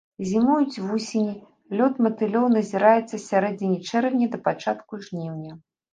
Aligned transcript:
Зімуюць 0.27 0.81
вусені, 0.85 1.35
лёт 1.81 1.93
матылёў 2.05 2.47
назіраецца 2.57 3.07
з 3.17 3.23
сярэдзіны 3.29 3.77
чэрвеня 3.93 4.27
да 4.33 4.41
пачатку 4.47 4.93
жніўня. 5.05 5.53